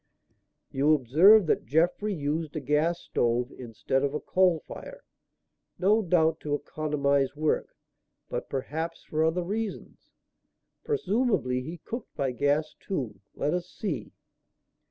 "You 0.71 0.95
observe 0.95 1.45
that 1.45 1.67
Jeffrey 1.67 2.11
used 2.15 2.55
a 2.55 2.59
gas 2.59 2.99
stove, 3.01 3.51
instead 3.55 4.01
of 4.03 4.15
a 4.15 4.19
coal 4.19 4.61
fire, 4.61 5.03
no 5.77 6.01
doubt 6.01 6.39
to 6.39 6.55
economize 6.55 7.35
work, 7.35 7.75
but 8.27 8.49
perhaps 8.49 9.03
for 9.03 9.23
other 9.23 9.43
reasons. 9.43 10.09
Presumably 10.83 11.61
he 11.61 11.77
cooked 11.77 12.15
by 12.15 12.31
gas, 12.31 12.73
too; 12.79 13.19
let 13.35 13.53
us 13.53 13.69
see." 13.69 14.11